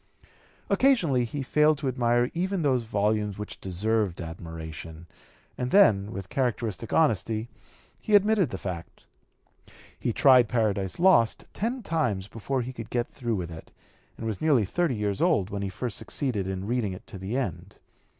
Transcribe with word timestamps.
Occasionally 0.67 1.25
he 1.25 1.43
failed 1.43 1.77
to 1.77 1.87
admire 1.87 2.31
even 2.33 2.63
those 2.63 2.85
volumes 2.85 3.37
which 3.37 3.59
deserved 3.61 4.19
admiration, 4.19 5.05
and 5.59 5.69
then 5.69 6.11
with 6.11 6.27
characteristic 6.27 6.91
honesty 6.91 7.49
he 7.99 8.15
admitted 8.15 8.49
the 8.49 8.57
fact. 8.57 9.05
He 9.99 10.11
tried 10.11 10.49
Paradise 10.49 10.97
Lost 10.97 11.47
ten 11.53 11.83
times 11.83 12.27
before 12.27 12.63
he 12.63 12.73
could 12.73 12.89
get 12.89 13.09
through 13.11 13.35
with 13.35 13.51
it, 13.51 13.71
and 14.17 14.25
was 14.25 14.41
nearly 14.41 14.65
thirty 14.65 14.95
years 14.95 15.21
old 15.21 15.51
when 15.51 15.61
he 15.61 15.69
first 15.69 15.97
succeeded 15.99 16.47
in 16.47 16.65
reading 16.65 16.93
it 16.93 17.05
to 17.05 17.19
the 17.19 17.37
end. 17.37 17.77